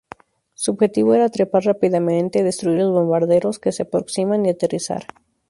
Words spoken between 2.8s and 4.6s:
bombarderos que se aproximan, y